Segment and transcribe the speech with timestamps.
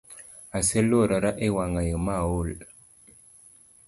[0.57, 2.47] Aseluorora ewang’ayo maol